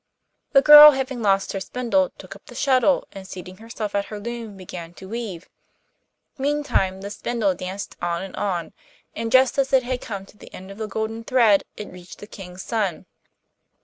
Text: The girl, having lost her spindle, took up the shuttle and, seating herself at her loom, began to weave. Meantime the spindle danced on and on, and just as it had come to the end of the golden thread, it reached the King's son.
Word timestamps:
The 0.53 0.63
girl, 0.63 0.93
having 0.93 1.21
lost 1.21 1.53
her 1.53 1.59
spindle, 1.59 2.09
took 2.17 2.35
up 2.35 2.47
the 2.47 2.55
shuttle 2.55 3.07
and, 3.11 3.27
seating 3.27 3.57
herself 3.57 3.93
at 3.93 4.05
her 4.05 4.19
loom, 4.19 4.57
began 4.57 4.95
to 4.95 5.07
weave. 5.09 5.47
Meantime 6.39 7.01
the 7.01 7.11
spindle 7.11 7.53
danced 7.53 7.97
on 8.01 8.23
and 8.23 8.35
on, 8.35 8.73
and 9.15 9.31
just 9.31 9.59
as 9.59 9.71
it 9.73 9.83
had 9.83 10.01
come 10.01 10.25
to 10.25 10.37
the 10.37 10.51
end 10.55 10.71
of 10.71 10.79
the 10.79 10.87
golden 10.87 11.23
thread, 11.23 11.65
it 11.77 11.87
reached 11.91 12.17
the 12.17 12.25
King's 12.25 12.63
son. 12.63 13.05